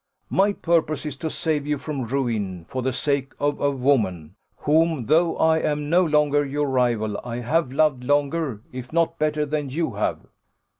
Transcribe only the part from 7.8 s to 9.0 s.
longer, if